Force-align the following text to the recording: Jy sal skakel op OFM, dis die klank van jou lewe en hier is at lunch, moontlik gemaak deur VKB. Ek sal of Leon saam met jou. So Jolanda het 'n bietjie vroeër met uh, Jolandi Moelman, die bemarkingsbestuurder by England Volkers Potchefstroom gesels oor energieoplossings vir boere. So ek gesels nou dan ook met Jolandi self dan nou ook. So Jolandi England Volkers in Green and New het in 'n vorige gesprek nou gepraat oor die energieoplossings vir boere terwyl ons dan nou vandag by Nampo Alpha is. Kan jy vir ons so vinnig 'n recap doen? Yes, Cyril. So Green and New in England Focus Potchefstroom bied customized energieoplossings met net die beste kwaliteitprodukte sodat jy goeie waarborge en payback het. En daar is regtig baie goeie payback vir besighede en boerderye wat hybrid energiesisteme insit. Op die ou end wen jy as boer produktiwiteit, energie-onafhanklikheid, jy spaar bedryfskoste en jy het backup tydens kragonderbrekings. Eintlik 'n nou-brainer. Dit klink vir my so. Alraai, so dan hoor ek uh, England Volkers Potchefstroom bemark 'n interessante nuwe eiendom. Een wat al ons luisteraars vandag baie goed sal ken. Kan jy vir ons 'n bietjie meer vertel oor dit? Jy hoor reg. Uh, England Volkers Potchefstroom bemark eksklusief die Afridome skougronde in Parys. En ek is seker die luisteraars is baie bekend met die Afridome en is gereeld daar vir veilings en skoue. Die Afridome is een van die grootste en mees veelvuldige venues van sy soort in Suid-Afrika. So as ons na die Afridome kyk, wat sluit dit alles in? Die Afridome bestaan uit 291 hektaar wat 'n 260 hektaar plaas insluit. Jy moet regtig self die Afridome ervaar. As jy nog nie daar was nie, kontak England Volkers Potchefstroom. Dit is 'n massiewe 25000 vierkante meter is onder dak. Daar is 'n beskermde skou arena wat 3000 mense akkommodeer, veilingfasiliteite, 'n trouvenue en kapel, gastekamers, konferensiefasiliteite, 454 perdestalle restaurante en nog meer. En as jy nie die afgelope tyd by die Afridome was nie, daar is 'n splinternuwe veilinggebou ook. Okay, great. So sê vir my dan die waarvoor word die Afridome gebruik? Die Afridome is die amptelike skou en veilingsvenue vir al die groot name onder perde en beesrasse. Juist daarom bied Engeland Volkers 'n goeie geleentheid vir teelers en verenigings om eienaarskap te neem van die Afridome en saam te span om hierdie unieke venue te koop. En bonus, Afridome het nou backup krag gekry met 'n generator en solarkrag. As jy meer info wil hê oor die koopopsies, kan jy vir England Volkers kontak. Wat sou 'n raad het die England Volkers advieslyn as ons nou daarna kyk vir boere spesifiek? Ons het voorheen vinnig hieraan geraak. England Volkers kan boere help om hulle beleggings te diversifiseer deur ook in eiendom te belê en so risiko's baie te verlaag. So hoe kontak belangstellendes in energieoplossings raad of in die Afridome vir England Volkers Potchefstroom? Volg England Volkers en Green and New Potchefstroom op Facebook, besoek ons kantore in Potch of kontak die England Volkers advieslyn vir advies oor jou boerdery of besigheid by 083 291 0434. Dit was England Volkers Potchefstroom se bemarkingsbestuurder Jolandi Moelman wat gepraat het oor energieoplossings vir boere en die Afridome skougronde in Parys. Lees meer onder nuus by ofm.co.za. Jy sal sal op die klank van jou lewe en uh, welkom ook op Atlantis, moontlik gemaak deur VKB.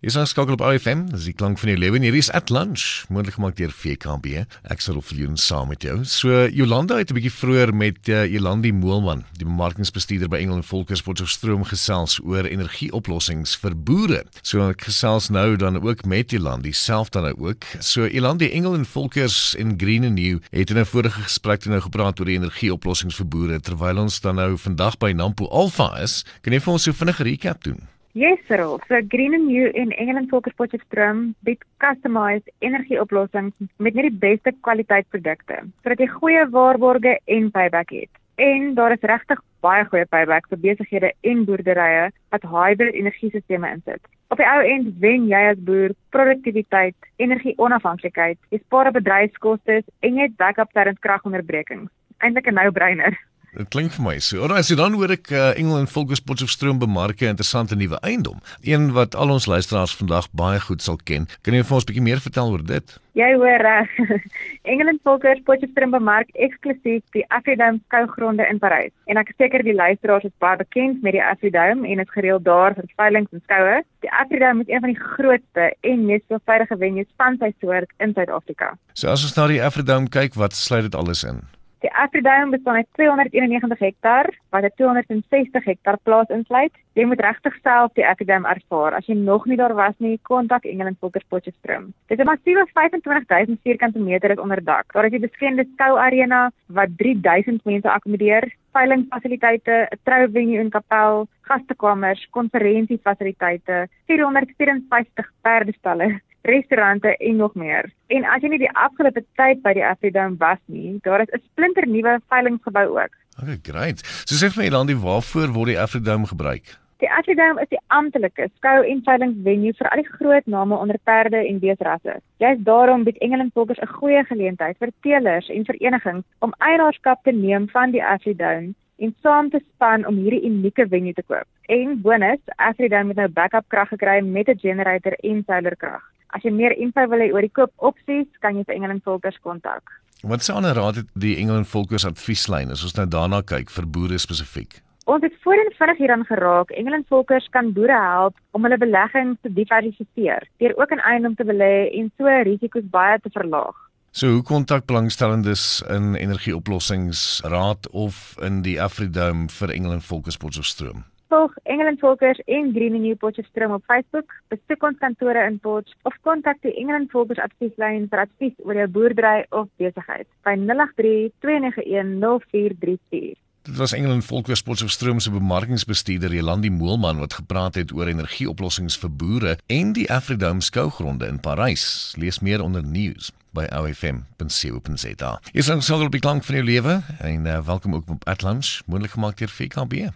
Jy 0.00 0.14
sal 0.14 0.24
skakel 0.24 0.54
op 0.56 0.62
OFM, 0.64 1.02
dis 1.12 1.26
die 1.28 1.34
klank 1.36 1.58
van 1.60 1.68
jou 1.68 1.76
lewe 1.76 1.98
en 1.98 2.04
hier 2.06 2.14
is 2.16 2.30
at 2.32 2.48
lunch, 2.48 3.02
moontlik 3.12 3.34
gemaak 3.36 3.58
deur 3.58 3.68
VKB. 3.68 4.46
Ek 4.72 4.80
sal 4.80 4.96
of 4.96 5.10
Leon 5.12 5.34
saam 5.36 5.68
met 5.68 5.84
jou. 5.84 5.98
So 6.08 6.46
Jolanda 6.48 6.96
het 6.96 7.12
'n 7.12 7.18
bietjie 7.18 7.34
vroeër 7.34 7.74
met 7.76 8.08
uh, 8.08 8.24
Jolandi 8.24 8.72
Moelman, 8.72 9.26
die 9.36 9.44
bemarkingsbestuurder 9.44 10.32
by 10.32 10.40
England 10.40 10.64
Volkers 10.64 11.02
Potchefstroom 11.04 11.68
gesels 11.68 12.16
oor 12.24 12.48
energieoplossings 12.48 13.58
vir 13.60 13.76
boere. 13.76 14.24
So 14.40 14.70
ek 14.70 14.88
gesels 14.88 15.28
nou 15.28 15.56
dan 15.56 15.76
ook 15.76 16.06
met 16.06 16.30
Jolandi 16.30 16.72
self 16.72 17.10
dan 17.10 17.28
nou 17.28 17.36
ook. 17.36 17.68
So 17.80 18.08
Jolandi 18.08 18.48
England 18.48 18.88
Volkers 18.88 19.54
in 19.54 19.76
Green 19.76 20.04
and 20.04 20.16
New 20.16 20.40
het 20.50 20.70
in 20.70 20.78
'n 20.78 20.86
vorige 20.86 21.20
gesprek 21.28 21.66
nou 21.66 21.80
gepraat 21.80 22.18
oor 22.18 22.26
die 22.26 22.40
energieoplossings 22.40 23.16
vir 23.16 23.28
boere 23.28 23.60
terwyl 23.60 23.98
ons 23.98 24.20
dan 24.20 24.36
nou 24.36 24.56
vandag 24.56 24.96
by 24.96 25.12
Nampo 25.12 25.44
Alpha 25.44 26.00
is. 26.00 26.24
Kan 26.40 26.54
jy 26.54 26.60
vir 26.60 26.72
ons 26.72 26.82
so 26.82 26.92
vinnig 26.92 27.20
'n 27.20 27.24
recap 27.24 27.64
doen? 27.64 27.99
Yes, 28.12 28.38
Cyril. 28.48 28.80
So 28.88 29.00
Green 29.02 29.34
and 29.34 29.46
New 29.46 29.70
in 29.72 29.92
England 29.92 30.30
Focus 30.30 30.52
Potchefstroom 30.58 31.36
bied 31.44 31.62
customized 31.78 32.50
energieoplossings 32.58 33.54
met 33.78 33.94
net 33.94 34.08
die 34.08 34.18
beste 34.24 34.50
kwaliteitprodukte 34.66 35.60
sodat 35.84 36.02
jy 36.02 36.08
goeie 36.16 36.42
waarborge 36.50 37.12
en 37.36 37.52
payback 37.54 37.94
het. 37.94 38.10
En 38.34 38.74
daar 38.74 38.96
is 38.96 39.06
regtig 39.06 39.38
baie 39.62 39.86
goeie 39.92 40.08
payback 40.10 40.50
vir 40.50 40.58
besighede 40.64 41.12
en 41.22 41.46
boerderye 41.46 42.10
wat 42.34 42.50
hybrid 42.50 42.98
energiesisteme 42.98 43.70
insit. 43.76 44.02
Op 44.34 44.42
die 44.42 44.50
ou 44.56 44.58
end 44.74 44.90
wen 44.98 45.30
jy 45.30 45.46
as 45.52 45.62
boer 45.62 45.94
produktiwiteit, 46.10 46.98
energie-onafhanklikheid, 47.22 48.42
jy 48.50 48.58
spaar 48.64 48.90
bedryfskoste 48.90 49.84
en 49.86 50.18
jy 50.18 50.26
het 50.26 50.38
backup 50.40 50.74
tydens 50.74 50.98
kragonderbrekings. 51.06 51.92
Eintlik 52.18 52.50
'n 52.50 52.58
nou-brainer. 52.58 53.14
Dit 53.50 53.66
klink 53.74 53.90
vir 53.96 54.04
my 54.04 54.12
so. 54.22 54.44
Alraai, 54.46 54.62
so 54.62 54.76
dan 54.78 54.94
hoor 54.94 55.10
ek 55.10 55.32
uh, 55.34 55.48
England 55.58 55.90
Volkers 55.90 56.20
Potchefstroom 56.22 56.78
bemark 56.78 57.18
'n 57.18 57.34
interessante 57.34 57.74
nuwe 57.74 57.98
eiendom. 58.06 58.38
Een 58.62 58.92
wat 58.94 59.16
al 59.18 59.30
ons 59.34 59.46
luisteraars 59.50 59.96
vandag 59.98 60.30
baie 60.30 60.60
goed 60.60 60.82
sal 60.82 60.98
ken. 61.02 61.26
Kan 61.42 61.54
jy 61.54 61.64
vir 61.66 61.74
ons 61.74 61.84
'n 61.84 61.90
bietjie 61.90 62.06
meer 62.06 62.22
vertel 62.22 62.50
oor 62.54 62.62
dit? 62.62 62.94
Jy 63.18 63.34
hoor 63.34 63.58
reg. 63.70 63.90
Uh, 63.98 64.18
England 64.62 65.02
Volkers 65.02 65.42
Potchefstroom 65.42 65.90
bemark 65.90 66.30
eksklusief 66.38 67.02
die 67.10 67.26
Afridome 67.28 67.82
skougronde 67.90 68.46
in 68.46 68.62
Parys. 68.62 68.94
En 69.10 69.18
ek 69.18 69.34
is 69.34 69.38
seker 69.42 69.66
die 69.66 69.74
luisteraars 69.74 70.30
is 70.30 70.38
baie 70.38 70.56
bekend 70.56 71.02
met 71.02 71.18
die 71.18 71.24
Afridome 71.24 71.88
en 71.90 71.98
is 71.98 72.14
gereeld 72.14 72.44
daar 72.44 72.78
vir 72.78 72.86
veilings 72.96 73.32
en 73.32 73.42
skoue. 73.50 73.82
Die 74.06 74.12
Afridome 74.14 74.62
is 74.62 74.70
een 74.70 74.80
van 74.80 74.94
die 74.94 75.02
grootste 75.02 75.74
en 75.82 76.06
mees 76.06 76.22
veelvuldige 76.30 76.78
venues 76.78 77.10
van 77.18 77.34
sy 77.42 77.50
soort 77.58 77.90
in 77.98 78.14
Suid-Afrika. 78.14 78.76
So 78.94 79.10
as 79.10 79.26
ons 79.26 79.34
na 79.34 79.50
die 79.50 79.62
Afridome 79.62 80.06
kyk, 80.06 80.38
wat 80.38 80.54
sluit 80.54 80.86
dit 80.86 80.94
alles 80.94 81.26
in? 81.26 81.42
Die 81.80 81.92
Afridome 81.92 82.50
bestaan 82.50 82.74
uit 82.74 82.86
291 82.92 83.78
hektaar 83.78 84.26
wat 84.50 84.64
'n 84.64 84.72
260 84.76 85.64
hektaar 85.64 85.98
plaas 86.02 86.28
insluit. 86.28 86.72
Jy 86.92 87.04
moet 87.04 87.20
regtig 87.20 87.54
self 87.62 87.92
die 87.92 88.06
Afridome 88.06 88.48
ervaar. 88.48 88.92
As 88.94 89.06
jy 89.06 89.14
nog 89.14 89.46
nie 89.46 89.56
daar 89.56 89.74
was 89.74 89.94
nie, 89.98 90.20
kontak 90.22 90.64
England 90.64 90.98
Volkers 91.00 91.24
Potchefstroom. 91.28 91.94
Dit 92.06 92.18
is 92.18 92.24
'n 92.24 92.28
massiewe 92.28 92.66
25000 92.72 93.60
vierkante 93.62 93.98
meter 93.98 94.30
is 94.30 94.38
onder 94.38 94.64
dak. 94.64 94.92
Daar 94.92 95.04
is 95.04 95.12
'n 95.12 95.20
beskermde 95.20 95.64
skou 95.72 95.98
arena 95.98 96.50
wat 96.66 96.88
3000 96.96 97.64
mense 97.64 97.90
akkommodeer, 97.90 98.52
veilingfasiliteite, 98.72 99.88
'n 99.90 99.98
trouvenue 100.02 100.58
en 100.58 100.70
kapel, 100.70 101.26
gastekamers, 101.40 102.28
konferensiefasiliteite, 102.30 103.88
454 104.06 105.32
perdestalle 105.42 106.20
restaurante 106.42 107.16
en 107.16 107.36
nog 107.36 107.54
meer. 107.54 107.92
En 108.06 108.24
as 108.24 108.42
jy 108.42 108.48
nie 108.48 108.58
die 108.58 108.76
afgelope 108.76 109.24
tyd 109.36 109.62
by 109.62 109.72
die 109.72 109.86
Afridome 109.86 110.36
was 110.38 110.60
nie, 110.66 110.98
daar 111.02 111.20
is 111.20 111.32
'n 111.32 111.42
splinternuwe 111.52 112.20
veilinggebou 112.28 112.86
ook. 112.98 113.14
Okay, 113.42 113.58
great. 113.62 113.98
So 114.24 114.34
sê 114.34 114.50
vir 114.52 114.62
my 114.62 114.68
dan 114.70 114.86
die 114.86 114.96
waarvoor 114.96 115.52
word 115.52 115.66
die 115.66 115.80
Afridome 115.80 116.26
gebruik? 116.26 116.80
Die 117.00 117.08
Afridome 117.08 117.62
is 117.62 117.68
die 117.68 117.80
amptelike 117.86 118.50
skou 118.58 118.84
en 118.84 118.98
veilingsvenue 119.04 119.72
vir 119.78 119.88
al 119.88 120.02
die 120.02 120.10
groot 120.18 120.46
name 120.46 120.76
onder 120.76 120.98
perde 121.08 121.38
en 121.48 121.60
beesrasse. 121.62 122.18
Juist 122.44 122.64
daarom 122.64 123.06
bied 123.06 123.16
Engeland 123.24 123.52
Volkers 123.54 123.80
'n 123.80 123.86
goeie 123.86 124.24
geleentheid 124.24 124.76
vir 124.78 124.92
teelers 125.00 125.48
en 125.48 125.64
verenigings 125.64 126.26
om 126.38 126.52
eienaarskap 126.58 127.22
te 127.24 127.32
neem 127.32 127.68
van 127.68 127.90
die 127.90 128.04
Afridome 128.04 128.74
en 128.98 129.16
saam 129.22 129.50
te 129.50 129.60
span 129.74 130.06
om 130.06 130.16
hierdie 130.16 130.44
unieke 130.44 130.88
venue 130.88 131.12
te 131.12 131.22
koop. 131.22 131.48
En 131.72 132.00
bonus, 132.00 132.40
Afridome 132.56 133.08
het 133.08 133.16
nou 133.16 133.28
backup 133.28 133.64
krag 133.68 133.88
gekry 133.88 134.20
met 134.20 134.48
'n 134.48 134.58
generator 134.58 135.12
en 135.12 135.42
solarkrag. 135.46 136.04
As 136.30 136.44
jy 136.46 136.52
meer 136.54 136.76
info 136.78 137.06
wil 137.10 137.22
hê 137.24 137.32
oor 137.32 137.42
die 137.42 137.54
koopopsies, 137.54 138.28
kan 138.40 138.56
jy 138.56 138.64
vir 138.68 138.76
England 138.76 139.02
Volkers 139.04 139.38
kontak. 139.42 139.82
Wat 140.22 140.42
sou 140.44 140.60
'n 140.60 140.74
raad 140.74 140.96
het 140.96 141.08
die 141.14 141.36
England 141.36 141.66
Volkers 141.66 142.04
advieslyn 142.04 142.70
as 142.70 142.84
ons 142.84 142.94
nou 142.94 143.06
daarna 143.06 143.42
kyk 143.42 143.70
vir 143.70 143.86
boere 143.86 144.18
spesifiek? 144.18 144.82
Ons 145.06 145.22
het 145.22 145.34
voorheen 145.42 145.72
vinnig 145.78 145.98
hieraan 145.98 146.24
geraak. 146.24 146.70
England 146.70 147.06
Volkers 147.08 147.48
kan 147.50 147.72
boere 147.72 147.98
help 147.98 148.36
om 148.50 148.62
hulle 148.62 148.78
beleggings 148.78 149.38
te 149.42 149.52
diversifiseer 149.52 150.46
deur 150.58 150.76
ook 150.76 150.90
in 150.90 151.00
eiendom 151.00 151.34
te 151.34 151.44
belê 151.44 151.90
en 151.98 152.12
so 152.16 152.24
risiko's 152.26 152.90
baie 152.90 153.18
te 153.20 153.30
verlaag. 153.32 153.74
So 154.12 154.26
hoe 154.26 154.42
kontak 154.42 154.86
belangstellendes 154.86 155.82
in 155.88 156.14
energieoplossings 156.14 157.40
raad 157.44 157.88
of 157.90 158.36
in 158.42 158.62
die 158.62 158.82
Afridome 158.82 159.48
vir 159.48 159.70
England 159.70 160.04
Volkers 160.04 160.36
Potchefstroom? 160.36 161.04
Volg 161.30 161.52
England 161.62 162.00
Volkers 162.00 162.40
en 162.46 162.72
Green 162.74 162.94
and 162.94 163.02
New 163.02 163.16
Potchefstroom 163.16 163.72
op 163.72 163.84
Facebook, 163.86 164.32
besoek 164.50 164.82
ons 164.82 164.98
kantore 164.98 165.44
in 165.46 165.60
Potch 165.62 165.92
of 166.02 166.16
kontak 166.26 166.58
die 166.66 166.72
England 166.74 167.12
Volkers 167.14 167.38
advieslyn 167.38 168.08
vir 168.10 168.22
advies 168.24 168.56
oor 168.66 168.80
jou 168.80 168.86
boerdery 168.96 169.44
of 169.54 169.68
besigheid 169.78 170.26
by 170.42 170.56
083 170.58 171.30
291 171.46 172.18
0434. 172.18 173.38
Dit 173.68 173.76
was 173.78 173.94
England 173.94 174.26
Volkers 174.26 174.64
Potchefstroom 174.66 175.20
se 175.22 175.30
bemarkingsbestuurder 175.30 176.34
Jolandi 176.34 176.72
Moelman 176.74 177.22
wat 177.22 177.38
gepraat 177.38 177.78
het 177.78 177.94
oor 177.94 178.10
energieoplossings 178.10 178.98
vir 178.98 179.12
boere 179.22 179.52
en 179.70 179.92
die 179.94 180.08
Afridome 180.10 180.66
skougronde 180.66 181.30
in 181.30 181.38
Parys. 181.38 181.84
Lees 182.18 182.40
meer 182.42 182.64
onder 182.64 182.82
nuus 182.82 183.30
by 183.54 183.68
ofm.co.za. 183.70 185.30
Jy 185.54 185.62
sal 185.62 185.86
sal 185.86 186.08
op 186.08 186.14
die 186.14 186.22
klank 186.22 186.42
van 186.46 186.58
jou 186.58 186.66
lewe 186.66 186.98
en 187.18 187.46
uh, 187.46 187.60
welkom 187.66 187.94
ook 188.00 188.10
op 188.18 188.26
Atlantis, 188.26 188.80
moontlik 188.86 189.14
gemaak 189.14 189.38
deur 189.38 189.54
VKB. 189.54 190.10